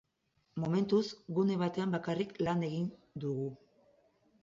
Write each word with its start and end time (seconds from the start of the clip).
Momentuz, 0.63 1.01
gune 1.41 1.59
batean 1.65 1.95
bakarrik 1.99 2.35
lan 2.51 2.67
egin 2.73 2.91
dugu. 3.27 3.51